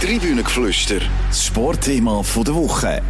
[0.00, 3.02] Tribünengeflüster, das Sportthema der Woche.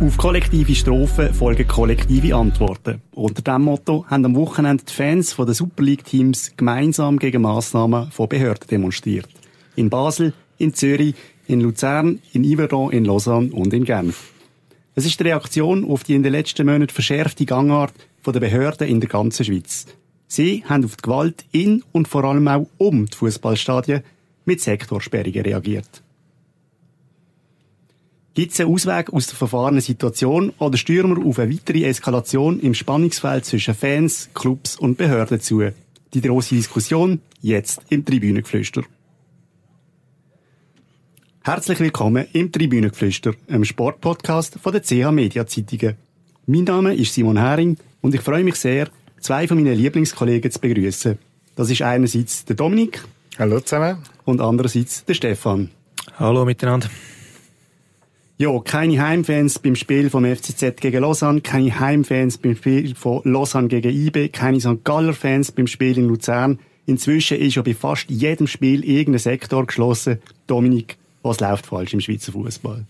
[0.00, 3.02] Auf kollektive Strophen folgen kollektive Antworten.
[3.12, 8.26] Unter diesem Motto haben am Wochenende die Fans der Super League-Teams gemeinsam gegen Massnahmen von
[8.26, 9.28] Behörden demonstriert.
[9.76, 11.14] In Basel, in Zürich,
[11.46, 14.32] in Luzern, in Yverdon, in Lausanne und in Genf.
[14.94, 17.92] Es ist die Reaktion auf die in den letzten Monaten verschärfte Gangart
[18.24, 19.84] der Behörden in der ganzen Schweiz.
[20.26, 24.02] Sie haben auf die Gewalt in und vor allem auch um die Fußballstadien
[24.48, 26.02] mit Sektorsperrungen reagiert.
[28.34, 32.58] Gibt es einen Ausweg aus der verfahrenen Situation oder steuern wir auf eine weitere Eskalation
[32.60, 35.62] im Spannungsfeld zwischen Fans, Clubs und Behörden zu?
[36.14, 38.82] Die große Diskussion jetzt im Tribünengeflüster.
[41.42, 45.96] Herzlich willkommen im Tribünengeflüster, einem Sportpodcast von der CH Media Zeitungen.
[46.46, 48.88] Mein Name ist Simon Hering und ich freue mich sehr,
[49.20, 51.18] zwei von meinen Lieblingskollegen zu begrüßen.
[51.56, 53.04] Das ist einerseits der Dominik.
[53.38, 53.98] Hallo zusammen.
[54.24, 55.70] Und andererseits der Stefan.
[56.18, 56.88] Hallo miteinander.
[58.36, 63.68] Ja, keine Heimfans beim Spiel vom FCZ gegen Lausanne, keine Heimfans beim Spiel von Lausanne
[63.68, 64.82] gegen IB, keine St.
[64.82, 66.58] Galler Fans beim Spiel in Luzern.
[66.86, 70.18] Inzwischen ist ja bei fast jedem Spiel irgendein Sektor geschlossen.
[70.48, 72.84] Dominik, was läuft falsch im Schweizer Fußball?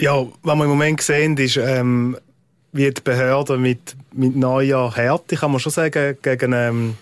[0.00, 2.16] Ja, was wir im Moment sehen, ist, ähm,
[2.70, 6.94] wie die Behörden mit, mit neuer Härte, kann man schon sagen, gegen, ähm,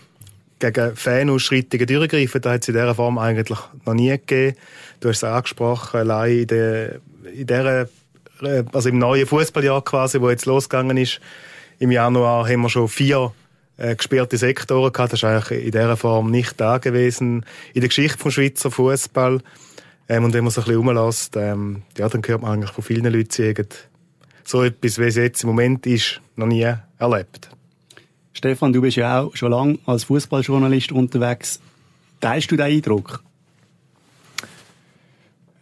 [0.58, 2.40] gegen Fanausschreitungen durchgreifen.
[2.40, 4.56] Das hat es in dieser Form eigentlich noch nie gegeben.
[5.00, 7.00] Du hast es angesprochen, allein in, der,
[7.32, 7.82] in dieser,
[8.42, 11.20] äh, also im neuen Fußballjahr quasi, wo jetzt losgegangen ist,
[11.78, 13.32] im Januar haben wir schon vier
[13.76, 15.12] äh, gesperrte Sektoren gehabt.
[15.12, 19.40] Das ist eigentlich in dieser Form nicht da gewesen in der Geschichte vom Schweizer Fußball.
[20.08, 22.84] Ähm, und wenn man sich ein bisschen rumlässt, ähm, ja, dann hört man eigentlich von
[22.84, 23.68] vielen Leuten sagen,
[24.44, 27.50] so etwas, wie es jetzt im Moment ist, noch nie erlebt.
[28.36, 31.58] Stefan, du bist ja auch schon lange als Fußballjournalist unterwegs.
[32.20, 33.22] Teilst du den Eindruck?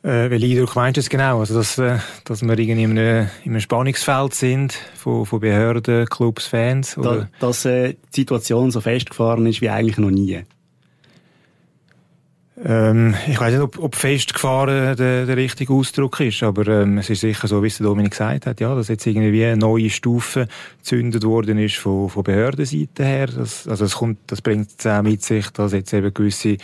[0.02, 1.38] Äh, welchen Eindruck meinst du es genau?
[1.38, 6.06] Also, dass, äh, dass wir irgendwie in einem, in einem Spannungsfeld sind von, von Behörden,
[6.06, 6.98] Clubs, Fans?
[6.98, 7.28] Oder?
[7.38, 10.42] Da, dass äh, die Situation so festgefahren ist wie eigentlich noch nie.
[12.62, 17.10] Ähm, ich weiß nicht, ob, ob festgefahren der, der richtige Ausdruck ist, aber ähm, es
[17.10, 20.46] ist sicher so, wie es Dominik gesagt hat, ja, dass jetzt irgendwie eine neue Stufe
[20.78, 23.26] gezündet worden ist von, von Behördenseite her.
[23.26, 26.58] Das, also das, kommt, das bringt es auch mit sich, dass jetzt eben gewisse,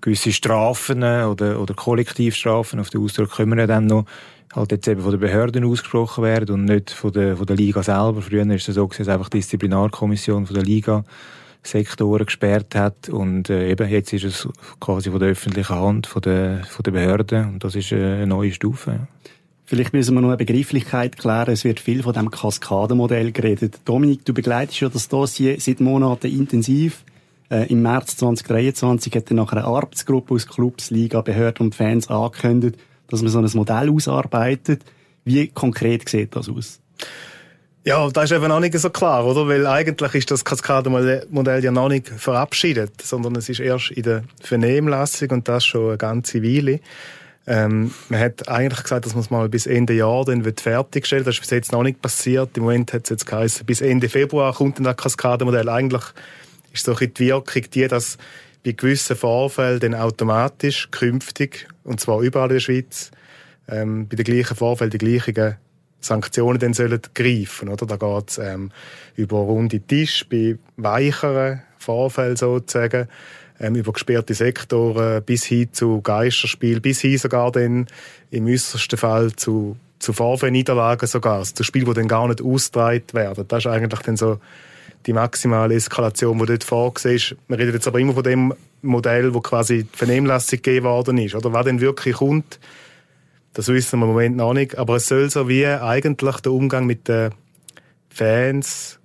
[0.00, 4.06] gewisse Strafen oder, oder Kollektivstrafen, auf den Ausdruck kommen dann noch,
[4.54, 7.82] halt jetzt eben von den Behörden ausgesprochen werden und nicht von der, von der Liga
[7.82, 8.22] selber.
[8.22, 11.04] Früher ist es so, dass einfach die Disziplinarkommission von der Liga
[11.70, 14.48] Sektoren gesperrt hat und äh, eben jetzt ist es
[14.80, 18.26] quasi von der öffentlichen Hand, von der, von der Behörden und das ist äh, eine
[18.26, 19.06] neue Stufe.
[19.64, 21.52] Vielleicht müssen wir noch eine Begrifflichkeit klären.
[21.52, 23.80] Es wird viel von dem Kaskadenmodell geredet.
[23.84, 27.04] Dominik, du begleitest ja das Dossier seit Monaten intensiv.
[27.50, 32.08] Äh, Im März 2023 hat dann nachher eine Arbeitsgruppe aus Clubs, Liga, Behörden und Fans
[32.08, 32.78] angekündigt,
[33.08, 34.84] dass man so ein Modell ausarbeitet.
[35.24, 36.80] Wie konkret sieht das aus?
[37.88, 39.48] Ja, das ist eben noch nicht so klar, oder?
[39.48, 44.24] Weil eigentlich ist das Kaskadenmodell ja noch nicht verabschiedet, sondern es ist erst in der
[44.42, 46.80] Vernehmlassung und das schon eine ganze Weile.
[47.46, 51.24] Ähm, man hat eigentlich gesagt, dass man es mal bis Ende Jahr dann wird fertigstellen
[51.24, 52.54] Das ist bis jetzt noch nicht passiert.
[52.58, 55.70] Im Moment hat es jetzt geheißen, bis Ende Februar kommt dann das Kaskadenmodell.
[55.70, 56.04] Eigentlich
[56.74, 58.18] ist so ein die Wirkung die, dass
[58.66, 63.12] bei gewissen Vorfällen dann automatisch künftig, und zwar überall in der Schweiz,
[63.66, 65.56] ähm, bei den gleichen Vorfällen die gleichen
[66.00, 67.68] Sanktionen dann sollen greifen.
[67.68, 67.86] Oder?
[67.86, 68.70] Da geht es ähm,
[69.16, 73.08] über runde Tisch bei weicheren Vorfällen sozusagen,
[73.60, 77.86] ähm, über gesperrte Sektoren bis hin zu Geisterspiel, bis hin sogar dann
[78.30, 83.02] im äußersten Fall zu, zu Vorfallniederlagen sogar, also zu Spielen, die dann gar nicht ausgetragen
[83.12, 83.44] werden.
[83.48, 84.38] Das ist eigentlich dann so
[85.06, 87.36] die maximale Eskalation, die dort vorgesehen ist.
[87.48, 91.34] Wir reden jetzt aber immer von dem Modell, wo quasi die Vernehmlassung gegeben worden ist.
[91.34, 92.58] Oder was denn wirklich kommt,
[93.52, 94.78] das wissen wir im Moment noch nicht.
[94.78, 97.30] Aber es soll so wie eigentlich der Umgang mit den
[98.08, 98.98] Fans,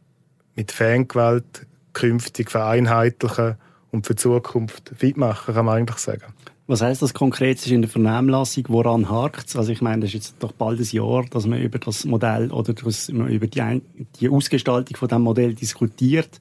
[0.55, 3.55] mit Fangewalt künftig vereinheitlichen
[3.91, 6.33] und für die Zukunft fit machen, kann man eigentlich sagen.
[6.65, 8.63] Was heißt das konkret in der Vernehmlassung?
[8.69, 9.55] Woran hakt es?
[9.55, 12.51] Also ich meine, das ist jetzt doch bald ein Jahr, dass man über das Modell
[12.51, 12.73] oder
[13.27, 13.81] über die,
[14.19, 16.39] die Ausgestaltung von dem Modell diskutiert.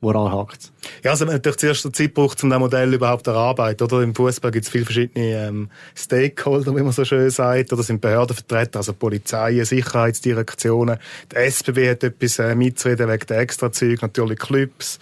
[0.00, 0.70] Woran hakt
[1.02, 3.82] Ja, also man hat natürlich zuerst Zeit gebraucht, um das Modell überhaupt zu erarbeiten.
[3.82, 4.02] Oder?
[4.02, 7.72] Im Fußball gibt es viele verschiedene ähm, Stakeholder, wie man so schön sagt.
[7.72, 10.98] Oder sind Behördenvertreter, also Polizei, Sicherheitsdirektionen.
[11.32, 15.00] Die SBB hat etwas äh, mitzureden wegen der Extrazüge, natürlich Clubs.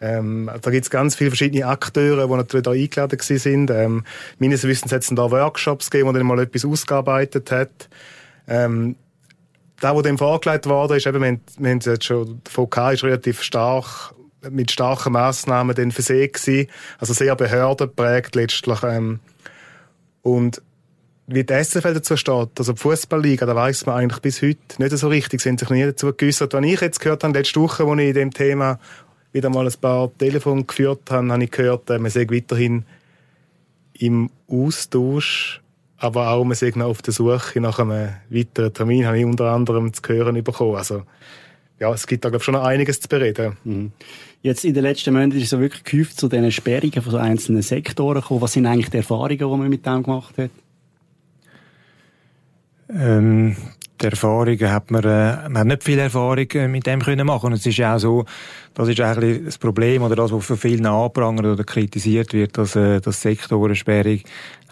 [0.00, 3.70] Ähm, da gibt es ganz viele verschiedene Akteure, die natürlich da eingeladen sind.
[3.70, 4.04] Ähm,
[4.38, 7.88] meines Wissens hat es da Workshops gegeben, wo dann mal etwas ausgearbeitet hat.
[8.46, 8.94] Ähm,
[9.80, 12.92] das, was dem vorgelegt worden ist, eben, wir, haben, wir haben jetzt schon, der VK
[12.92, 14.14] ist relativ stark
[14.48, 16.68] mit starken Massnahmen dann versehen gewesen.
[16.98, 18.82] Also sehr behördenprägt letztlich.
[18.82, 19.20] Ähm,
[20.22, 20.62] und
[21.26, 24.96] wie die SFL dazu steht, also die Fußballliga, da weiß man eigentlich bis heute nicht
[24.96, 26.54] so richtig, sind sich nie dazu geäussert.
[26.54, 28.78] Wenn ich jetzt gehört habe, letzte Woche, als ich in dem Thema
[29.32, 32.84] wieder mal ein paar Telefone geführt habe, habe ich gehört, äh, man sei weiterhin
[33.94, 35.60] im Austausch,
[35.98, 39.52] aber auch man sei noch auf der Suche nach einem weiteren Termin, habe ich unter
[39.52, 40.76] anderem zu hören bekommen.
[40.76, 41.02] Also,
[41.80, 43.56] ja, es gibt da, glaube ich, schon noch einiges zu bereden.
[43.64, 43.92] Mhm.
[44.42, 47.16] Jetzt in den letzten Monaten ist es so wirklich gehäuft zu diesen Sperrungen von so
[47.16, 48.40] einzelnen Sektoren gekommen.
[48.42, 50.50] Was sind eigentlich die Erfahrungen, die man mit dem gemacht hat?
[52.90, 53.56] Ähm,
[54.00, 57.46] die Erfahrungen hat man, äh, man hat nicht viel Erfahrung äh, mit dem können machen.
[57.46, 58.24] Und es ist ja auch so,
[58.74, 62.76] das ist eigentlich das Problem oder das, was von vielen anprangert oder kritisiert wird, dass,
[62.76, 64.20] äh, dass Sektorensperrung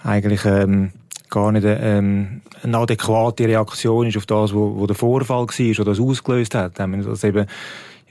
[0.02, 0.92] eigentlich, ähm,
[1.28, 5.90] gar nicht ähm, eine adäquate Reaktion ist auf das, wo, wo der Vorfall war oder
[5.90, 6.78] das ausgelöst hat.
[6.78, 7.46] Dass eben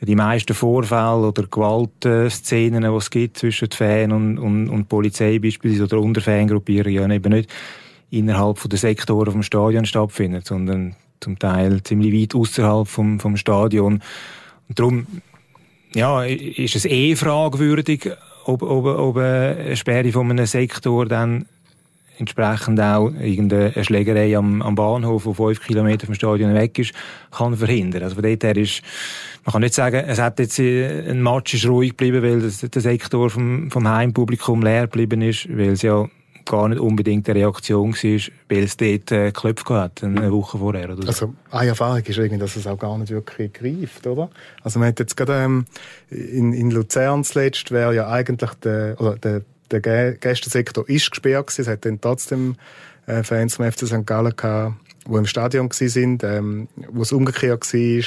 [0.01, 5.85] die meisten Vorfälle oder Gewaltszenen, die es gibt zwischen Fan und, und, und Polizei beispielsweise
[5.85, 7.49] oder unter Fangruppierungen, eben nicht
[8.11, 14.01] innerhalb der Sektoren vom Stadion stattfinden, sondern zum Teil ziemlich weit außerhalb vom, vom Stadion.
[14.69, 15.07] Und darum,
[15.93, 18.11] ja, ist es eh fragwürdig,
[18.45, 21.45] ob, ob, ob eine Sperre von einem Sektor dann
[22.19, 26.93] entsprechend auch irgendeine Schlägerei am, am Bahnhof, die fünf Kilometer vom Stadion weg ist,
[27.31, 28.03] kann verhindern.
[28.03, 28.81] Also von dort her ist,
[29.45, 32.59] man kann nicht sagen, es hat jetzt äh, ein Match ist ruhig geblieben, weil das,
[32.59, 36.07] der Sektor vom, vom Heimpublikum leer geblieben ist, weil es ja
[36.47, 40.89] gar nicht unbedingt eine Reaktion war, weil es dort äh, Klöpfe hat, eine Woche vorher.
[40.89, 41.07] Oder so.
[41.07, 44.29] Also eine Erfahrung ist irgendwie, dass es auch gar nicht wirklich greift, oder?
[44.63, 45.65] Also man hat jetzt gerade ähm,
[46.09, 49.41] in, in Luzern zuletzt wäre ja eigentlich der, oder der
[49.71, 51.61] der Gästesektor ist gesperrt gewesen.
[51.61, 52.55] Es hat dann trotzdem
[53.05, 54.05] äh, Fans vom FC St.
[54.05, 54.75] Gallen gehabt,
[55.07, 58.03] die im Stadion gewesen sind, ähm, wo es umgekehrt war.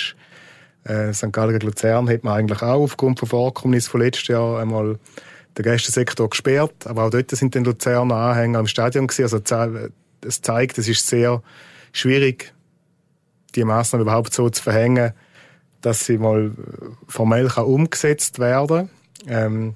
[0.84, 1.32] Äh, St.
[1.32, 4.98] Gallen gegen Luzern hat man eigentlich auch aufgrund von Vorkommnissen von letztes Jahr einmal
[5.56, 6.86] den Gästesektor gesperrt.
[6.86, 9.34] Aber auch dort sind dann Luzerner Anhänger im Stadion gewesen.
[9.34, 9.78] Also
[10.22, 11.42] es zeigt, es ist sehr
[11.92, 12.52] schwierig,
[13.54, 15.12] die Maßnahmen überhaupt so zu verhängen,
[15.80, 16.52] dass sie mal
[17.08, 18.90] formell kann umgesetzt werden
[19.26, 19.74] ähm,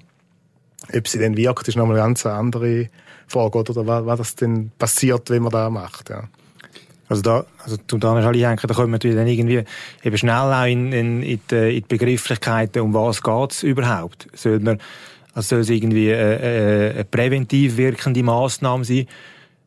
[0.92, 2.88] ob sie dann wirkt, ist nochmal eine ganz andere
[3.26, 3.86] Frage, oder?
[3.86, 6.24] Was, was das denn passiert, wenn man das macht, ja.
[7.08, 9.62] Also da, also zum da kommen wir dann irgendwie
[10.02, 14.26] eben schnell auch in, in, in, die, in die Begrifflichkeiten, um was geht's überhaupt?
[14.32, 14.80] Soll man,
[15.34, 19.06] also soll es irgendwie eine, eine, präventiv wirkende Massnahme sein,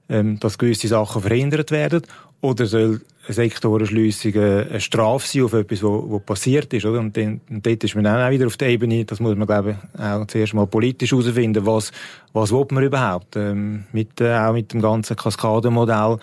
[0.09, 2.01] ähm, dass gewisse Sachen verhindert werden?
[2.41, 3.01] Oder soll
[3.33, 6.99] Sektorenschliessung eine Strafe sein auf etwas, was passiert ist, oder?
[6.99, 9.47] Und, dann, und dort ist man dann auch wieder auf der Ebene, das muss man,
[9.47, 11.91] glaube ich, auch zuerst mal politisch herausfinden, was,
[12.33, 16.17] was will man überhaupt, ähm, mit, äh, auch mit dem ganzen Kaskadenmodell,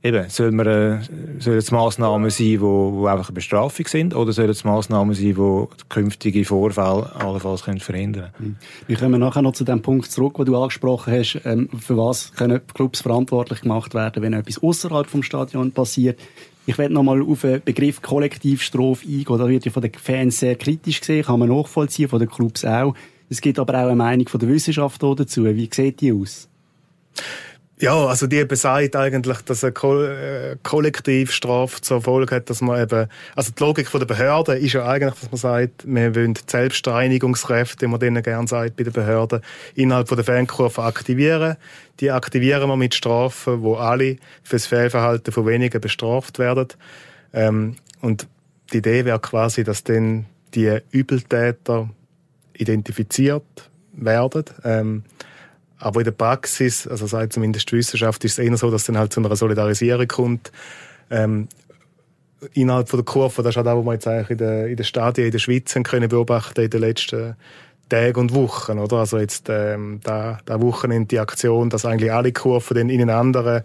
[0.00, 0.98] Eben, soll, man, äh,
[1.40, 5.64] soll es Massnahmen sein, die, einfach eine Bestrafung sind, oder sollen es Massnahmen sein, die
[5.88, 8.48] künftige Vorfälle allenfalls verhindern können?
[8.50, 8.56] Mhm.
[8.86, 12.32] Wir kommen nachher noch zu dem Punkt zurück, wo du angesprochen hast, ähm, für was
[12.32, 16.20] können Clubs verantwortlich gemacht werden, wenn etwas außerhalb vom Stadion passiert.
[16.66, 19.38] Ich werde nochmal auf den Begriff Kollektivstrafe eingehen.
[19.38, 22.64] Da wird ja von den Fans sehr kritisch gesehen, kann man nachvollziehen, von den Clubs
[22.64, 22.94] auch.
[23.30, 25.44] Es gibt aber auch eine Meinung von der Wissenschaft dazu.
[25.44, 26.48] Wie sieht die aus?
[27.80, 32.82] Ja, also die besagt eigentlich, dass eine Ko äh, Kollektivstrafe zur Folge hat, dass man
[32.82, 36.34] eben, also die Logik von der Behörde ist ja eigentlich, dass man sagt, wir wollen
[36.34, 39.42] die Selbstreinigungskräfte, wie man denen gerne sagt bei den Behörden,
[39.76, 41.56] innerhalb von der Fankurve aktivieren.
[42.00, 46.68] Die aktivieren wir mit Strafen, wo alle fürs Fehlverhalten von wenigen bestraft werden.
[47.32, 48.26] Ähm, und
[48.72, 51.88] die Idee wäre quasi, dass dann die Übeltäter
[52.54, 54.44] identifiziert werden.
[54.64, 55.04] Ähm,
[55.78, 58.86] aber in der Praxis, also sagt zumindest die Wissenschaft, ist es eher so, dass es
[58.86, 60.52] dann halt zu einer Solidarisierung kommt.
[61.10, 61.48] Ähm,
[62.54, 64.76] innerhalb von der Kurve, das ist halt auch, was wir jetzt eigentlich in den, in
[64.76, 67.36] den Stadien in der Schweiz haben können beobachten in den letzten
[67.88, 68.98] Tagen und Wochen, oder?
[68.98, 73.10] Also jetzt, ähm, da, da Wochenende die Aktion, dass eigentlich alle Kurven dann in einen
[73.10, 73.62] anderen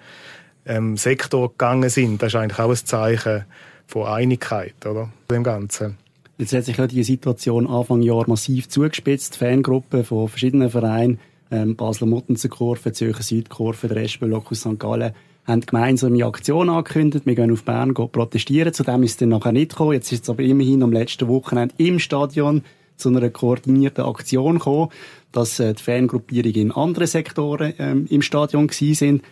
[0.65, 3.45] ähm, Sektor gegangen sind, das ist eigentlich auch ein Zeichen
[3.85, 5.11] von Einigkeit, oder?
[5.29, 5.97] Dem Ganzen.
[6.37, 9.37] Jetzt hat sich ja die Situation Anfang Jahr massiv zugespitzt.
[9.37, 11.19] Fangruppen von verschiedenen Vereinen
[11.53, 14.79] ähm, Basler Muttenzer-Kurve, Zürcher Südkurve, der Espelok aus St.
[14.79, 15.13] Gallen,
[15.45, 17.25] haben gemeinsame Aktion angekündigt.
[17.25, 18.73] Wir gehen auf Bern protestieren.
[18.73, 19.93] Zu dem ist es dann nachher nicht gekommen.
[19.93, 22.63] Jetzt ist es aber immerhin am letzten Wochenende im Stadion
[22.95, 24.89] zu einer koordinierten Aktion gekommen,
[25.31, 29.23] dass äh, die Fangruppierungen in anderen Sektoren ähm, im Stadion gewesen sind.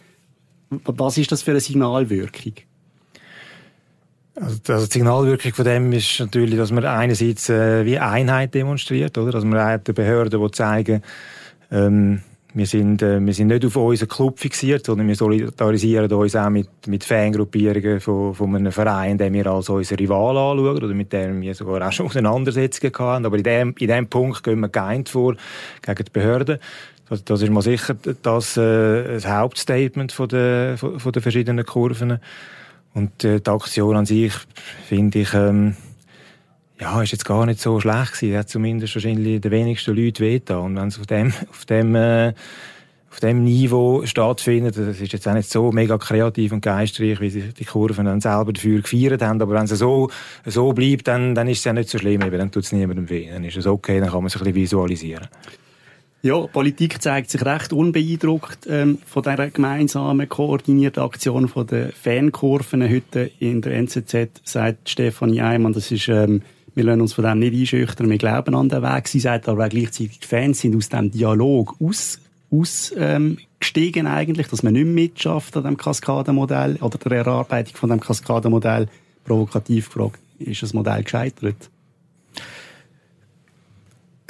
[0.85, 2.53] Was ist das für eine Signalwirkung?
[4.35, 9.17] Also, also die Signalwirkung von dem ist natürlich, dass man einerseits äh, wie Einheit demonstriert,
[9.17, 9.31] oder?
[9.31, 11.03] Dass man den Behörden zeigen,
[11.71, 12.21] ähm,
[12.53, 16.49] wir sind, äh, wir sind nicht auf unseren Club fixiert, sondern wir solidarisieren uns auch
[16.49, 21.13] mit, mit Fangruppierungen von, von einem Verein, den wir als unseren Rival anschauen oder mit
[21.13, 23.25] dem wir sogar auch schon Auseinandersetzungen hatten.
[23.25, 25.35] Aber in dem, in dem Punkt gehen wir geeint vor
[25.81, 26.59] gegen die Behörden.
[27.07, 31.65] Das, das ist mal sicher das, äh, das Hauptstatement von der, von, von der verschiedenen
[31.65, 32.19] Kurven.
[32.93, 34.33] Und äh, die Aktion an sich
[34.87, 35.75] finde ich, ähm,
[36.81, 38.37] ja, ist jetzt gar nicht so schlecht gewesen.
[38.37, 40.57] Hat zumindest wahrscheinlich den wenigsten Leuten wehgetan.
[40.57, 42.33] Und wenn es auf dem, auf dem, äh,
[43.11, 47.29] auf dem Niveau stattfindet, das ist jetzt auch nicht so mega kreativ und geistreich, wie
[47.29, 49.41] sich die Kurven dann selber dafür gefeiert haben.
[49.41, 50.09] Aber wenn es so,
[50.45, 52.21] so bleibt, dann, dann ist es ja nicht so schlimm.
[52.21, 53.29] Eben, dann tut es niemandem weh.
[53.31, 55.27] Dann ist es okay, dann kann man es ein bisschen visualisieren.
[56.23, 62.87] Ja, Politik zeigt sich recht unbeeindruckt ähm, von dieser gemeinsamen, koordinierten Aktion von den Fankurven
[62.87, 65.73] heute in der NZZ, sagt Stefanie Eimann.
[65.73, 68.09] Das ist ähm, wir lassen uns von dem nicht einschüchtern.
[68.09, 69.07] Wir glauben an den Weg.
[69.07, 74.63] Sie sagt aber auch gleichzeitig, Fans sind aus dem Dialog aus, ausgestiegen ähm, eigentlich, dass
[74.63, 78.87] man nicht mitschafft an dem Kaskadenmodell oder der Erarbeitung von dem Kaskadenmodell.
[79.25, 81.69] Provokativ gefragt, ist das Modell gescheitert?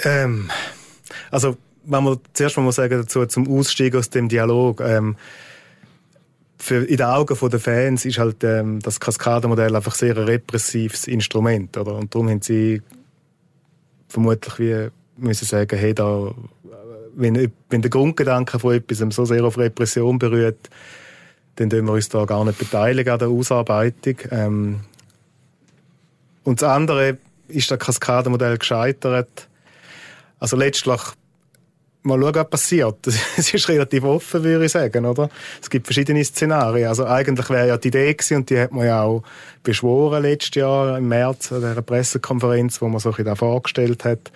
[0.04, 0.50] Ähm,
[1.30, 5.16] also, wenn wir zuerst mal sagen dazu, zum Ausstieg aus dem Dialog, ähm,
[6.62, 11.08] für, in den Augen der Fans ist halt ähm, das Kaskadenmodell einfach sehr ein repressives
[11.08, 11.96] Instrument, oder?
[11.96, 12.82] Und darum haben sie
[14.08, 16.34] vermutlich wie müssen sagen, hey, da,
[17.16, 20.70] wenn, wenn der Grundgedanke von etwas so sehr auf Repression berührt,
[21.56, 24.16] dann dürfen wir uns da gar nicht beteiligen an der Ausarbeitung.
[24.30, 24.80] Ähm,
[26.44, 29.48] und das andere ist das Kaskadenmodell gescheitert.
[30.40, 31.02] Also letztlich
[32.04, 33.08] mal schauen, was passiert.
[33.38, 35.30] Es ist relativ offen, würde ich sagen, oder?
[35.62, 36.88] Es gibt verschiedene Szenarien.
[36.88, 39.24] Also eigentlich wäre ja die Idee gewesen, und die hat man ja auch
[39.64, 44.32] beschworen letztes Jahr im März an dieser Pressekonferenz, wo man so da vorgestellt hat,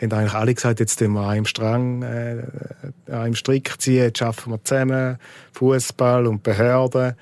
[0.00, 2.42] haben eigentlich alle gesagt, jetzt tun wir einen Strang, äh,
[3.10, 5.18] einen Strick ziehen, jetzt schaffen wir zusammen
[5.52, 7.14] Fußball und Behörden.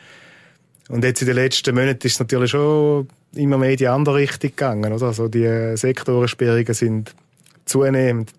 [0.89, 4.17] Und jetzt in den letzten Monaten ist es natürlich schon immer mehr in die andere
[4.17, 5.07] Richtung gegangen, oder?
[5.07, 7.15] Also die Sektorensperrungen sind
[7.67, 8.33] zunehmend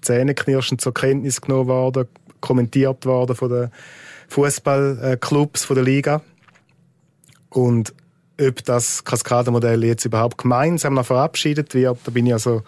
[0.00, 2.08] zähneknirschend zur Kenntnis genommen worden,
[2.40, 3.70] kommentiert worden von den
[4.28, 6.22] Fußballclubs von der Liga.
[7.50, 7.94] Und
[8.40, 12.62] ob das Kaskadenmodell jetzt überhaupt gemeinsam noch verabschiedet wird, da bin ich also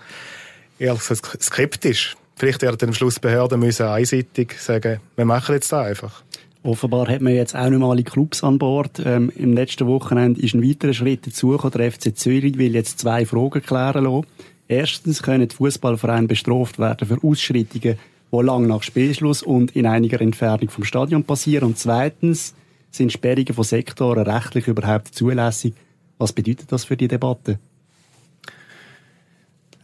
[0.79, 2.17] ehrlich gesagt skeptisch.
[2.37, 6.23] Vielleicht werden am Schluss Behörden müssen einseitig sagen, wir machen jetzt da einfach.
[6.63, 9.01] Offenbar hat man jetzt auch nicht mal alle Clubs an Bord.
[9.05, 13.25] Ähm, Im letzten Wochenende ist ein weiterer Schritt dazu Der FC Zürich will jetzt zwei
[13.25, 14.27] Fragen klären lassen.
[14.69, 17.99] Erstens können Fußballvereine bestraft werden für Ausschreitungen,
[18.33, 21.69] die lang nach Spielschluss und in einiger Entfernung vom Stadion passieren.
[21.69, 22.55] Und zweitens
[22.91, 25.75] sind Sperrungen von Sektoren rechtlich überhaupt zulässig.
[26.19, 27.59] Was bedeutet das für die Debatte?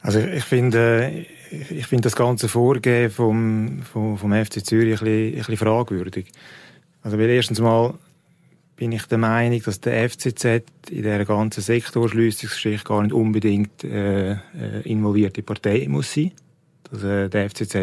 [0.00, 5.28] Also ich finde, ich finde das ganze Vorgehen vom, vom, vom FC Zürich ein bisschen,
[5.28, 6.26] ein bisschen fragwürdig.
[7.02, 7.94] Also weil erstens mal
[8.82, 14.32] bin ich der Meinung, dass der FCZ in dieser ganzen Sektorschliessungsgeschichte gar nicht unbedingt äh,
[14.32, 14.36] äh,
[14.82, 16.32] involvierte Partei muss sein.
[16.90, 17.76] Dass, äh, der FCZ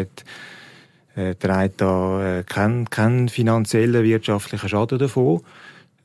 [1.14, 5.40] äh, trägt da äh, keinen kein finanziellen wirtschaftlichen Schaden davon.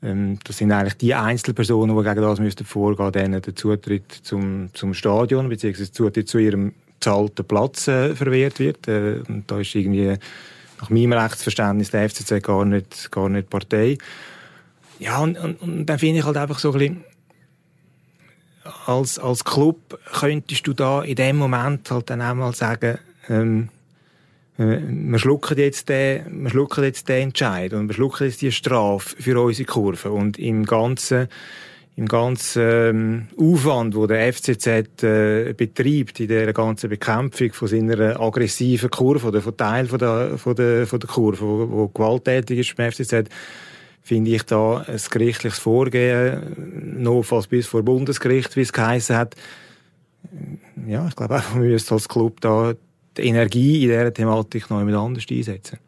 [0.02, 4.70] Ähm, das sind eigentlich die Einzelpersonen, die gegen das müssten vorgehen, denen der Zutritt zum,
[4.72, 5.92] zum Stadion bzw.
[5.92, 8.88] Zutritt zu ihrem zahlten Platz äh, verwehrt wird.
[8.88, 10.14] Äh, und da ist irgendwie
[10.80, 13.98] nach meinem Rechtsverständnis der FCZ gar nicht, gar nicht Partei.
[14.98, 17.04] Ja, und, und, und dann finde ich halt einfach so ein bisschen,
[18.86, 22.98] als, als Club könntest du da in dem Moment halt dann auch mal sagen,
[23.28, 23.68] ähm,
[24.58, 28.52] äh, wir schlucken jetzt den, wir schlucken jetzt den Entscheid und wir schlucken jetzt die
[28.52, 30.10] Strafe für unsere Kurve.
[30.10, 31.28] Und im ganzen,
[31.96, 38.20] im ganzen ähm, Aufwand, wo der FCZ äh, betreibt in der ganzen Bekämpfung von seiner
[38.20, 42.76] aggressiven Kurve oder von Teil von der, von der, von der Kurve, wo gewalttätig ist
[42.76, 43.28] beim FCZ,
[44.06, 49.34] finde ich da ein gerichtliches Vorgehen, noch fast bis vor Bundesgericht, wie es geheißen hat.
[50.86, 52.74] Ja, ich glaube auch, man müsste als Club da
[53.16, 55.80] die Energie in dieser Thematik noch jemand anders einsetzen.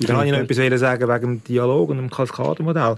[0.00, 2.96] Da kann ich noch etwas sagen wegen dem Dialog und dem Kaskadenmodell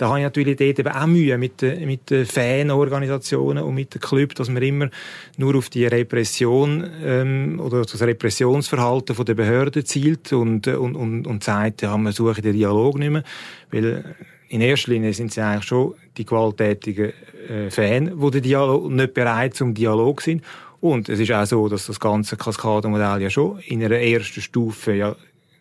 [0.00, 3.92] da habe ich natürlich dort eben auch Mühe mit, den, mit den Fanorganisationen und mit
[3.92, 4.88] den Clubs, dass man immer
[5.36, 11.44] nur auf die Repression ähm, oder das Repressionsverhalten der Behörden zielt und, und, und, und
[11.44, 13.24] sagt, ja, wir suchen den Dialog nicht mehr,
[13.70, 14.16] weil
[14.48, 17.12] in erster Linie sind sie eigentlich schon die gewalttätigen
[17.50, 20.42] äh, Fans, die den Dialog nicht bereit zum Dialog sind.
[20.80, 24.94] Und es ist auch so, dass das ganze Kaskadenmodell ja schon in einer ersten Stufe
[24.94, 25.14] ja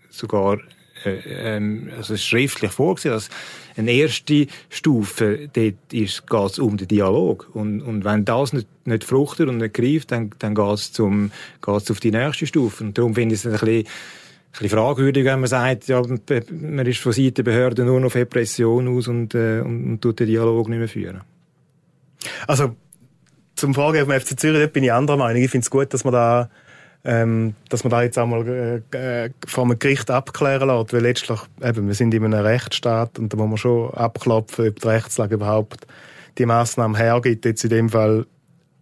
[0.10, 0.60] sogar äh,
[1.06, 3.29] ähm, also schriftlich vorgesehen, dass
[3.77, 7.50] eine erste Stufe, dort ist, geht es um den Dialog.
[7.53, 12.00] Und, und wenn das nicht, nicht fruchtet und nicht greift, dann, dann geht es auf
[12.00, 12.84] die nächste Stufe.
[12.84, 13.88] Und darum finde ich es ein bisschen,
[14.51, 18.88] bisschen fragwürdig, wenn man sagt, ja, man ist von Seiten der Behörden nur noch Repression
[18.88, 21.22] aus und, äh, und, und tut den Dialog nicht mehr führen.
[22.48, 22.75] Also,
[23.56, 25.41] zum Fragen vom FC Zürich, bin ich anderer Meinung.
[25.41, 26.50] Ich finde es gut, dass man da
[27.06, 28.46] ähm, dass man da jetzt einmal
[28.91, 33.18] äh, äh, vor einem Gericht abklären lässt, weil letztlich, eben, wir sind in einem Rechtsstaat
[33.20, 35.88] und da muss man schon abklopfen, ob die Rechtslage überhaupt
[36.38, 37.46] die Massnahmen hergibt.
[37.46, 38.25] Jetzt in dem Fall,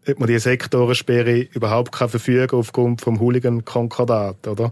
[0.08, 4.72] ob man die Sektorensperre überhaupt kann verfügen aufgrund vom Hooligan-Konkordat, oder?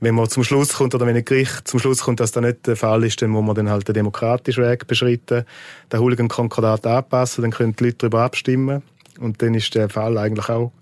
[0.00, 2.66] Wenn man zum Schluss kommt, oder wenn ein Gericht zum Schluss kommt, dass das nicht
[2.66, 5.44] der Fall ist, dann muss man dann halt den demokratischen Weg beschreiten,
[5.92, 8.82] den Hooligan-Konkordat anpassen, dann können die Leute darüber abstimmen
[9.20, 10.72] und dann ist der Fall eigentlich auch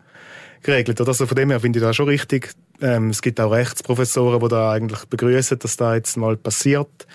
[0.63, 1.01] geregelt.
[1.01, 1.09] Oder?
[1.09, 2.53] Also von dem her finde ich das schon richtig.
[2.81, 7.07] Ähm, es gibt auch Rechtsprofessoren, die da eigentlich begrüßen, dass da jetzt mal passiert,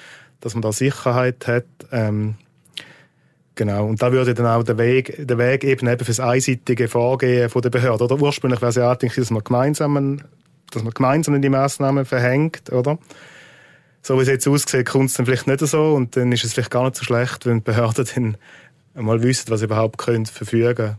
[0.42, 1.66] dass man da Sicherheit hat.
[1.92, 2.36] Ähm,
[3.56, 3.88] genau.
[3.88, 7.62] Und da würde dann auch der Weg, der Weg eben, eben fürs einseitige Vorgehen von
[7.62, 8.04] der Behörde.
[8.04, 10.22] Oder ursprünglich wäre es ja angedacht, dass man gemeinsam,
[10.72, 12.98] dass man gemeinsam die Massnahmen verhängt, oder?
[14.02, 16.54] So wie es jetzt aussieht, kommt es dann vielleicht nicht so und dann ist es
[16.54, 18.06] vielleicht gar nicht so schlecht, wenn die Behörden
[18.94, 20.98] dann mal wissen, was sie überhaupt können verfügen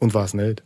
[0.00, 0.64] und was nicht.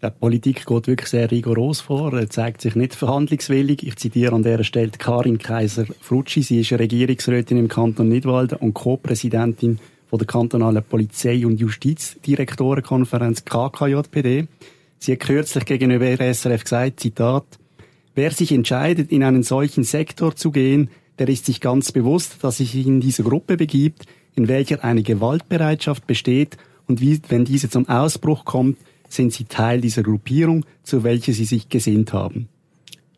[0.00, 3.84] Die Politik geht wirklich sehr rigoros vor, er zeigt sich nicht verhandlungswillig.
[3.84, 6.42] Ich zitiere an dieser Stelle Karin Kaiser-Frutschi.
[6.42, 9.80] Sie ist Regierungsrätin im Kanton Nidwalden und Co-Präsidentin
[10.12, 14.46] der kantonalen Polizei- und Justizdirektorenkonferenz KKJPD.
[15.00, 17.44] Sie hat kürzlich gegenüber SRF gesagt, Zitat,
[18.14, 22.58] Wer sich entscheidet, in einen solchen Sektor zu gehen, der ist sich ganz bewusst, dass
[22.58, 24.04] sich in diese Gruppe begibt,
[24.36, 28.76] in welcher eine Gewaltbereitschaft besteht und wie, wenn diese zum Ausbruch kommt,
[29.08, 32.48] sind sie Teil dieser Gruppierung, zu welcher sie sich gesinnt haben.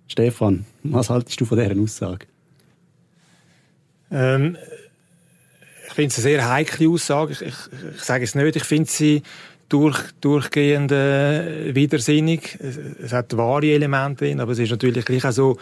[0.09, 2.27] Stefan, was haltest du von dieser Aussage?
[4.11, 4.57] Ähm,
[5.87, 7.33] ich finde es eine sehr heikle Aussage.
[7.33, 7.55] Ich, ich,
[7.97, 8.57] ich sage es nicht.
[8.57, 9.23] Ich finde sie
[9.69, 12.59] durch, durchgehend äh, widersinnig.
[12.61, 15.59] Es, es, hat wahre Elemente drin, aber es ist natürlich gleich auch so,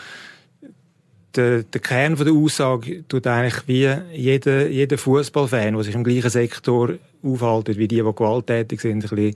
[1.36, 6.30] der, der Kern der Aussage tut eigentlich wie jeder, jeder Fußballfan, der sich im gleichen
[6.30, 9.34] Sektor aufhaltet, wie die, die gewalttätig sind, ein bisschen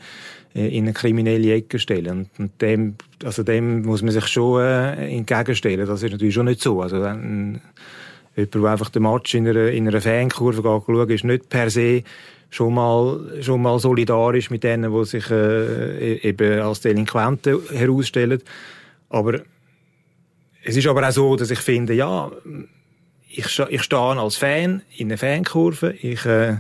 [0.55, 2.31] äh, in eine kriminelle Ecke stellen.
[2.39, 2.95] Und dem,
[3.25, 5.87] also dem muss man sich schon äh, entgegenstellen.
[5.87, 6.81] Das ist natürlich schon nicht so.
[6.81, 7.61] Also wenn
[8.37, 12.03] jemand, der einfach den Match in einer, in einer Fankurve schaut, ist nicht per se
[12.51, 18.43] schon mal, schon mal solidarisch mit denen, die sich äh, e-, eben als Delinquenten herausstellen.
[19.09, 19.41] Aber
[20.65, 22.31] es ist aber auch so, dass ich finde, ja,
[23.29, 26.57] ich, ich stehe als Fan in einer Fankurve, ich äh,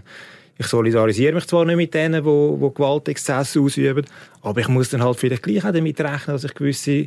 [0.58, 4.06] ich solidarisiere mich zwar nicht mit denen, die, die Gewaltexzesse ausüben,
[4.42, 7.06] aber ich muss dann halt vielleicht gleich auch damit rechnen, dass ich gewisse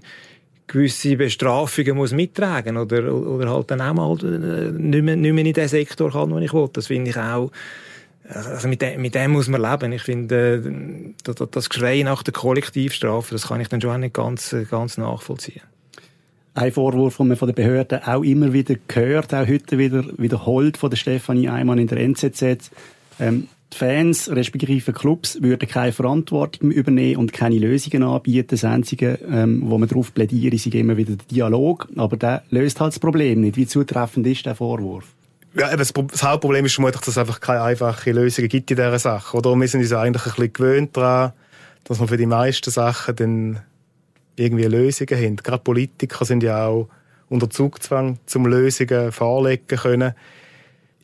[0.68, 5.46] gewisse Bestrafungen muss mittragen oder, oder halt dann auch mal äh, nicht mehr, nicht mehr
[5.46, 6.70] in den Sektor kann, wo ich will.
[6.74, 7.52] Das finde ich auch,
[8.28, 9.92] also mit dem, mit dem muss man leben.
[9.92, 13.98] Ich finde, äh, das, das Geschrei nach der Kollektivstrafe, das kann ich dann schon auch
[13.98, 15.62] nicht ganz, ganz nachvollziehen.
[16.56, 20.78] Ein Vorwurf, den man von den Behörden auch immer wieder gehört, auch heute wieder wiederholt
[20.78, 22.72] von der Stefanie Eimann in der NZZ,
[23.20, 28.48] ähm, die Fans, respektive Clubs, würden keine Verantwortung übernehmen und keine Lösungen anbieten.
[28.52, 31.90] Das Einzige, ähm, wo man darauf plädiert, ist immer wieder der Dialog.
[31.98, 33.58] Aber der löst halt das Problem nicht.
[33.58, 35.06] Wie zutreffend ist der Vorwurf?
[35.58, 38.78] Ja, eben das, das Hauptproblem ist vermutlich, dass es einfach keine einfache Lösung gibt in
[38.78, 39.36] dieser Sache.
[39.36, 41.34] Oder wir sind uns eigentlich ein bisschen gewöhnt daran,
[41.84, 43.60] dass man für die meisten Sachen dann
[44.36, 45.36] irgendwie Lösungen haben.
[45.38, 46.90] Gerade Politiker sind ja auch
[47.30, 50.14] unter Zugzwang, zum Lösungen vorlegen können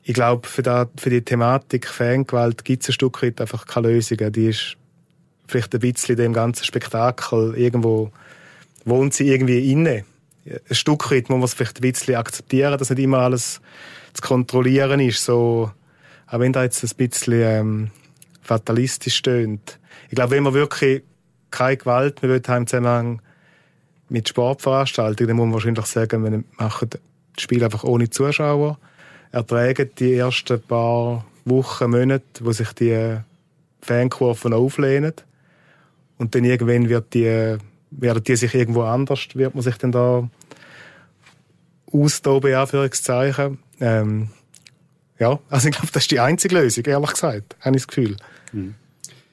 [0.03, 3.89] ich glaube, für, da, für die Thematik Fangewalt gibt es ein Stück weit einfach keine
[3.89, 4.17] Lösung.
[4.31, 4.77] Die ist
[5.47, 8.11] vielleicht ein bisschen dem ganzen Spektakel irgendwo,
[8.85, 10.05] wohnt sie irgendwie inne.
[10.45, 13.61] Ein Stück weit muss man es vielleicht ein bisschen akzeptieren, dass nicht immer alles
[14.13, 15.23] zu kontrollieren ist.
[15.23, 15.71] So,
[16.27, 17.91] auch wenn da jetzt ein bisschen ähm,
[18.41, 19.79] fatalistisch stöhnt.
[20.09, 21.03] Ich glaube, wenn man wirklich
[21.51, 23.21] keine Gewalt mehr haben im Zusammenhang
[24.09, 27.01] mit Sportveranstaltungen, dann muss man wahrscheinlich sagen, wir machen das
[27.37, 28.77] Spiel einfach ohne Zuschauer
[29.31, 33.17] ertragen die ersten paar Wochen, Monate, wo sich die
[33.81, 35.13] Fankurven auflehnen.
[36.17, 37.57] Und dann irgendwann wird die,
[37.91, 40.29] werden die sich irgendwo anders, wird man sich dann da
[41.91, 43.57] austoben, Anführungszeichen.
[43.79, 44.29] Ähm,
[45.17, 48.17] ja, also ich glaube, das ist die einzige Lösung, ehrlich gesagt, habe ich das Gefühl.
[48.51, 48.75] Mhm.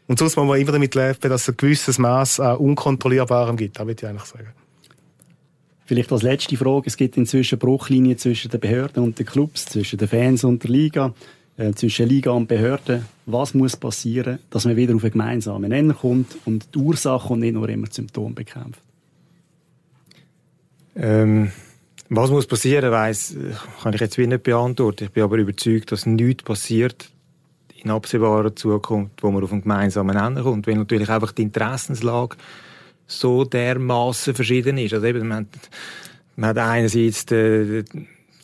[0.08, 3.78] Und sonst muss man immer damit leben, dass es ein gewisses Maß an Unkontrollierbarem gibt,
[3.78, 4.48] das würde ich eigentlich sagen.
[5.84, 9.98] Vielleicht als letzte Frage, es gibt inzwischen Bruchlinien zwischen den Behörden und den Clubs, zwischen
[9.98, 11.14] den Fans und der Liga,
[11.58, 13.04] äh, zwischen Liga und Behörden.
[13.26, 17.40] Was muss passieren, dass man wieder auf einen gemeinsamen Nenner kommt und die Ursache und
[17.40, 18.80] nicht nur immer Symptome bekämpft?
[20.96, 21.52] Ähm,
[22.08, 23.36] was muss passieren, weiss,
[23.82, 25.04] kann ich jetzt wie nicht beantworten.
[25.04, 27.10] Ich bin aber überzeugt, dass nichts passiert
[27.82, 32.36] in absehbarer Zukunft, wo man auf einen gemeinsamen Nenner kommt, weil natürlich einfach die Interessenslage
[33.06, 34.94] so dermaßen verschieden ist.
[34.94, 35.46] Also eben, man
[36.40, 37.84] hat einerseits den,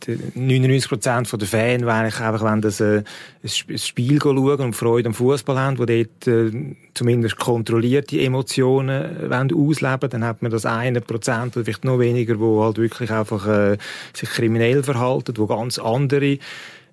[0.07, 3.03] 99 Prozent der Fans, die eigentlich einfach wollen, dass, äh,
[3.43, 9.55] ein Spiel schauen und Freude am Fußball haben, die dort äh, zumindest kontrollierte Emotionen wollen
[9.55, 13.47] ausleben Dann hat man das eine Prozent oder vielleicht noch weniger, wo halt wirklich einfach
[13.47, 13.79] äh,
[14.13, 16.39] sich kriminell verhalten, wo ganz andere äh,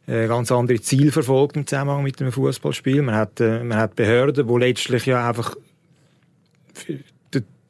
[0.07, 3.01] ganz andere Ziele verfolgt im Zusammenhang mit dem Fußballspiel.
[3.01, 5.55] Man hat, äh, man hat Behörden, die letztlich ja einfach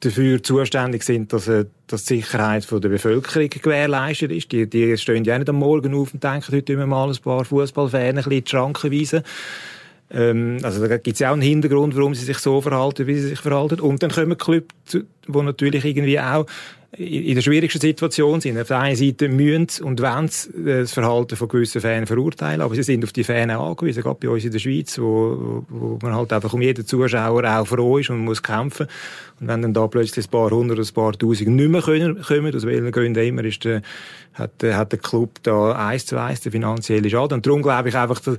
[0.01, 4.51] dafür zuständig sind, dass, äh, dass die Sicherheit von der Bevölkerung gewährleistet ist.
[4.51, 7.45] Die, die stehen ja nicht am Morgen auf und denken, heute immer mal ein paar
[7.45, 9.23] Fußballfans ein bisschen in die Schranken weisen.
[10.11, 13.15] Ähm, also da gibt es ja auch einen Hintergrund, warum sie sich so verhalten, wie
[13.15, 13.79] sie sich verhalten.
[13.79, 16.45] Und dann kommen Clubs, die natürlich irgendwie auch
[16.97, 18.59] in der schwierigsten Situation sind.
[18.59, 20.29] Auf der einen Seite müssen und wollen
[20.65, 24.29] das Verhalten von gewissen Fans verurteilen, aber sie sind auf die Fans angewiesen, gerade bei
[24.29, 28.09] uns in der Schweiz, wo, wo man halt einfach um jeden Zuschauer auch froh ist
[28.09, 28.87] und muss kämpfen.
[29.39, 32.53] Und wenn dann da plötzlich ein paar hundert, ein paar tausend nicht mehr können, kommen,
[32.53, 33.81] aus welchen Gründen immer, ist der,
[34.33, 37.35] hat, hat der Club da eins zu eins den finanziellen Schaden.
[37.35, 38.37] Und darum glaube ich einfach, dass,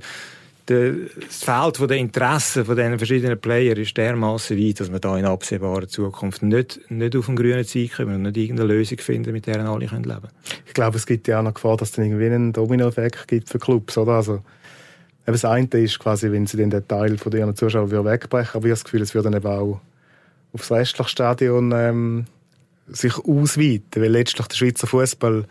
[0.65, 5.25] das Feld der Interessen von diesen verschiedenen Playern ist dermaßen weit, dass wir da in
[5.25, 9.45] absehbarer Zukunft nicht, nicht auf den grünen Zweig kommen und nicht irgendeine Lösung finden, mit
[9.45, 10.27] der alle leben können.
[10.65, 13.59] Ich glaube, es gibt ja auch noch Gefahr, dass es irgendwie einen Dominoeffekt gibt für
[13.59, 14.13] Clubs, oder?
[14.13, 14.41] Also,
[15.25, 18.69] das eine ist quasi, wenn sie den Teil von ihren Zuschauern wegbrechen, aber ich habe
[18.69, 19.81] das Gefühl, es würde dann eben auch
[20.53, 22.25] aufs restliche Stadion ähm,
[22.87, 25.45] sich ausweiten, weil letztlich der Schweizer Fußball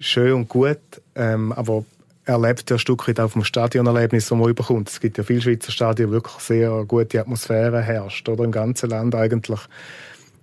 [0.00, 0.78] schön und gut,
[1.14, 1.84] ähm, aber
[2.28, 4.88] erlebt ja ein Stück weit auch vom Stadionerlebnis, das man überkommt.
[4.90, 9.14] Es gibt ja viele Schweizer Stadien, wirklich sehr gute Atmosphäre herrscht, oder im ganzen Land
[9.14, 9.60] eigentlich.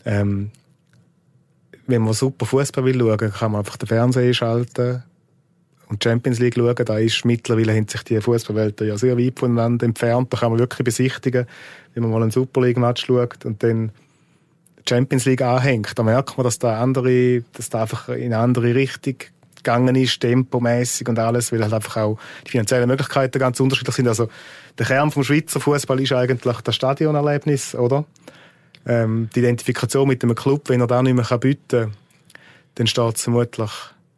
[0.04, 0.50] Ähm,
[1.88, 5.04] wenn man super Fußball will schauen, kann man einfach den Fernseher schalten
[5.88, 6.76] und die Champions League schauen.
[6.76, 10.34] Da ist mittlerweile haben sich die Fußballwelt ja sehr weit voneinander entfernt.
[10.34, 11.46] Da kann man wirklich besichtigen,
[11.94, 13.92] wenn man mal einen Super League Match schaut und dann
[14.90, 15.98] Champions League anhängt.
[15.98, 19.16] Da merkt man, dass da andere, dass da einfach in eine andere Richtung
[19.66, 24.08] gegangen ist, tempomäßig und alles, weil halt einfach auch die finanziellen Möglichkeiten ganz unterschiedlich sind.
[24.08, 24.30] Also
[24.78, 28.06] der Kern vom Schweizer Fußball ist eigentlich das Stadionerlebnis, oder?
[28.88, 31.94] Ähm, die Identifikation mit dem Club, wenn er da nicht mehr bieten kann,
[32.76, 33.72] dann steht es vermutlich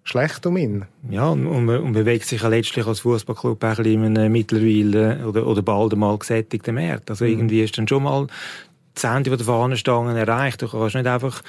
[0.03, 0.86] schlecht um ihn.
[1.10, 5.45] Ja, und, und, bewegt sich ja letztlich als Fußballclub ein bisschen in einem mittlerweile oder,
[5.45, 7.10] oder bald einmal gesättigten Markt.
[7.10, 7.31] Also mhm.
[7.31, 8.27] irgendwie ist dann schon mal
[8.93, 10.62] das Ende der Fahnenstangen erreicht.
[10.62, 11.41] Du kannst nicht einfach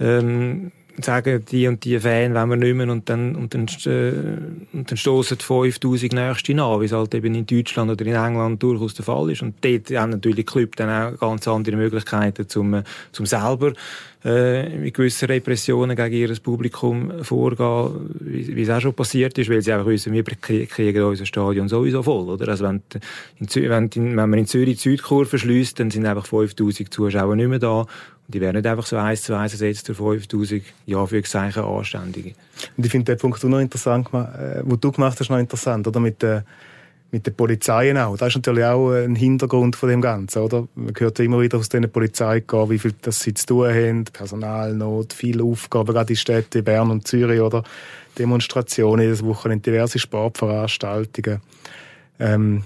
[0.00, 0.72] ähm,
[1.04, 4.90] sagen, die und die Fan wenn wir nicht mehr und dann, und dann, äh, und
[4.90, 8.94] dann stoßen 5000 Nächste nach, wie es halt eben in Deutschland oder in England durchaus
[8.94, 9.42] der Fall ist.
[9.42, 12.82] Und dort haben natürlich Club dann auch ganz andere Möglichkeiten, zum,
[13.12, 13.72] zum selber
[14.24, 19.62] äh, mit gewissen Repressionen gegen ihr Publikum vorgehen, wie, es auch schon passiert ist, weil
[19.62, 22.48] sie einfach wissen, wir kriegen unser Stadion sowieso voll, oder?
[22.48, 22.82] Also wenn,
[23.38, 27.48] in, wenn, wenn man in Zürich die Südkurve schließt, dann sind einfach 5000 Zuschauer nicht
[27.48, 27.86] mehr da
[28.28, 32.34] die werden nicht einfach so eins zu eins ersetzt durch 5000, ja, für Zeichen Anständige.
[32.76, 35.86] Und ich finde den Punkt auch noch interessant, äh, wo du gemacht hast, noch interessant,
[35.86, 35.98] oder?
[35.98, 36.44] Mit der,
[37.10, 38.18] mit den Polizeien auch.
[38.18, 40.68] Das ist natürlich auch ein Hintergrund von dem Ganzen, oder?
[40.74, 45.14] Man hört immer wieder aus diesen Polizei wie viel das sie zu tun haben, Personalnot,
[45.14, 47.64] viele Aufgaben, gerade in Städten, Bern und Zürich, oder?
[48.18, 51.40] Demonstrationen, jedes Wochenende diverse Sportveranstaltungen.
[52.20, 52.64] Ähm,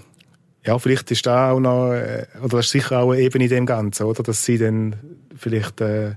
[0.65, 3.49] ja, vielleicht ist da auch noch, äh, oder das ist sicher auch eine Ebene in
[3.49, 4.23] dem Ganzen, oder?
[4.23, 4.95] Dass sie dann
[5.35, 6.15] vielleicht äh,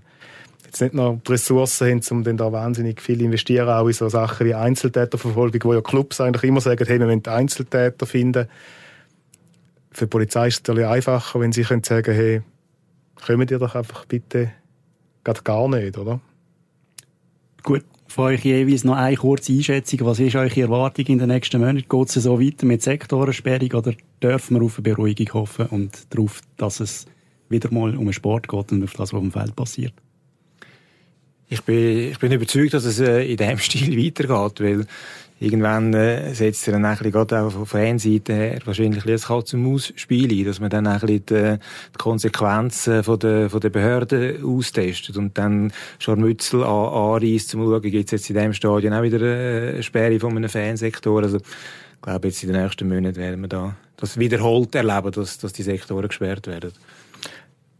[0.64, 4.08] jetzt nicht noch die Ressourcen haben, um dann da wahnsinnig viel investieren, auch in so
[4.08, 8.48] Sachen wie Einzeltäterverfolgung, wo ja Clubs eigentlich immer sagen, hey, wir müssen Einzeltäter finden.
[9.90, 12.42] Für die Polizei ist es natürlich einfacher, wenn sie können sagen, hey,
[13.24, 14.52] kommen ihr doch einfach bitte
[15.24, 16.20] gar nicht, oder?
[17.64, 17.84] Gut,
[18.16, 20.00] von euch jeweils noch eine kurze Einschätzung.
[20.06, 21.84] Was ist eure Erwartung in den nächsten Monaten?
[21.86, 26.40] Geht es so weiter mit Sektorensperrung oder dürfen wir auf eine Beruhigung hoffen und darauf,
[26.56, 27.04] dass es
[27.50, 29.92] wieder mal um den Sport geht und auf das, was auf dem Feld passiert?
[31.48, 34.86] Ich bin, ich bin überzeugt, dass es äh, in diesem Stil weitergeht, weil
[35.38, 39.62] irgendwann äh, setzt er dann ein bisschen, auch von Fanseite her, wahrscheinlich ein Katz- und
[39.62, 41.58] Maus-Spiel ein, dass man dann ein bisschen die,
[41.92, 47.70] die Konsequenzen von der, von der Behörden austestet und dann Scharmützel an, anreisst, um zu
[47.70, 51.22] schauen, gibt es jetzt in diesem Stadion auch wieder eine Sperre von einem Fansektor.
[51.22, 55.38] Also, ich glaube, jetzt in den nächsten Monaten werden wir da das wiederholt erleben, dass,
[55.38, 56.72] dass die Sektoren gesperrt werden.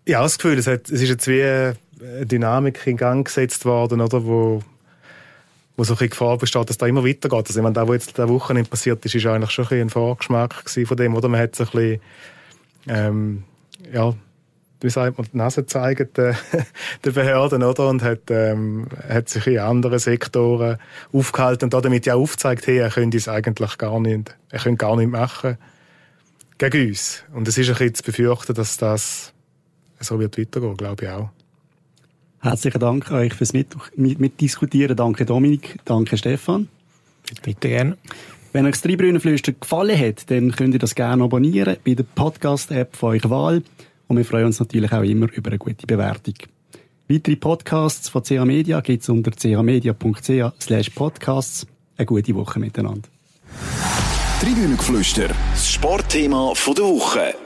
[0.07, 1.77] Ja, das Gefühl, es, hat, es ist jetzt wie eine
[2.27, 4.63] Dynamik in Gang gesetzt worden, oder, wo
[5.77, 7.49] wo so ein Gefahr besteht, dass da immer weitergeht.
[7.49, 9.91] Also, ich meine, das, was jetzt der Wochenende passiert ist, ist eigentlich schon ein, ein
[9.91, 11.29] Vorgeschmack von dem, oder?
[11.29, 12.01] Man hat so ein bisschen,
[12.89, 13.45] ähm,
[13.93, 14.15] ja,
[14.81, 16.35] wie sagt man, die Nase gezeigt den,
[17.05, 17.89] den Behörden, oder?
[17.89, 20.79] Und hat, ähm, hat sich in anderen Sektoren
[21.13, 24.97] aufgehalten und damit ja aufgezeigt, hey, er könnte es eigentlich gar nicht, er könnte gar
[24.97, 25.59] nicht machen
[26.59, 27.23] gegen uns.
[27.35, 29.35] Und es ist ein bisschen zu befürchten, dass das
[30.01, 31.31] so wird weitergehen, glaube ich auch.
[32.41, 34.91] Herzlichen Dank euch fürs Mitdiskutieren.
[34.91, 36.69] Mit, danke Dominik, danke Stefan.
[37.43, 37.97] Bitte gerne.
[38.53, 42.97] Wenn euch das Dreibrünnenflüster gefallen hat, dann könnt ihr das gerne abonnieren bei der Podcast-App
[42.97, 43.63] von eurer Wahl.
[44.07, 46.35] Und wir freuen uns natürlich auch immer über eine gute Bewertung.
[47.09, 51.67] Weitere Podcasts von CA Media gibt es unter camedia.ch slash podcasts.
[51.97, 53.09] Eine gute Woche miteinander.
[54.41, 57.46] Tribünengeflüster, das Sportthema der Woche.